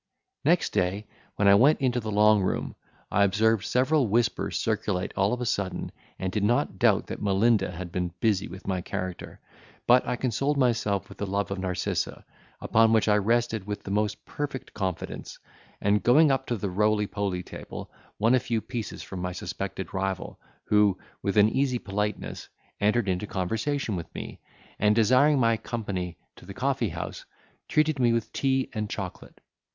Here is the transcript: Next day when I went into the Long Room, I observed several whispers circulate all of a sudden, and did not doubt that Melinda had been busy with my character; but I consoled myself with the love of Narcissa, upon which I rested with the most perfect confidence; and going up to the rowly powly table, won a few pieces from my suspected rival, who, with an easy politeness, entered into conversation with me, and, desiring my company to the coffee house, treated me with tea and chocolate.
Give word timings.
Next 0.43 0.73
day 0.73 1.05
when 1.35 1.47
I 1.47 1.53
went 1.53 1.79
into 1.79 1.99
the 1.99 2.09
Long 2.09 2.41
Room, 2.41 2.75
I 3.11 3.23
observed 3.23 3.63
several 3.63 4.07
whispers 4.07 4.57
circulate 4.59 5.13
all 5.15 5.31
of 5.31 5.39
a 5.41 5.45
sudden, 5.45 5.91
and 6.17 6.31
did 6.31 6.43
not 6.43 6.79
doubt 6.79 7.05
that 7.05 7.21
Melinda 7.21 7.69
had 7.69 7.91
been 7.91 8.11
busy 8.19 8.47
with 8.47 8.65
my 8.65 8.81
character; 8.81 9.39
but 9.85 10.03
I 10.07 10.15
consoled 10.15 10.57
myself 10.57 11.07
with 11.07 11.19
the 11.19 11.27
love 11.27 11.51
of 11.51 11.59
Narcissa, 11.59 12.25
upon 12.59 12.93
which 12.93 13.07
I 13.07 13.17
rested 13.17 13.67
with 13.67 13.83
the 13.83 13.91
most 13.91 14.25
perfect 14.25 14.73
confidence; 14.73 15.37
and 15.81 16.01
going 16.01 16.31
up 16.31 16.47
to 16.47 16.57
the 16.57 16.71
rowly 16.71 17.05
powly 17.05 17.45
table, 17.45 17.91
won 18.17 18.33
a 18.33 18.39
few 18.39 18.59
pieces 18.59 19.03
from 19.03 19.19
my 19.19 19.33
suspected 19.33 19.93
rival, 19.93 20.39
who, 20.65 20.97
with 21.21 21.37
an 21.37 21.47
easy 21.47 21.77
politeness, 21.77 22.49
entered 22.79 23.07
into 23.07 23.27
conversation 23.27 23.95
with 23.95 24.07
me, 24.15 24.39
and, 24.79 24.95
desiring 24.95 25.39
my 25.39 25.57
company 25.57 26.17
to 26.37 26.47
the 26.47 26.55
coffee 26.55 26.89
house, 26.89 27.23
treated 27.67 27.99
me 27.99 28.13
with 28.13 28.33
tea 28.33 28.67
and 28.73 28.89
chocolate. 28.89 29.39